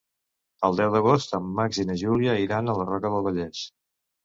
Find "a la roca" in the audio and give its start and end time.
2.75-3.15